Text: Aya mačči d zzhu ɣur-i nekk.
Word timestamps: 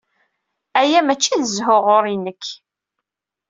Aya 0.79 0.99
mačči 1.05 1.33
d 1.41 1.43
zzhu 1.51 1.77
ɣur-i 1.85 2.15
nekk. 2.17 2.43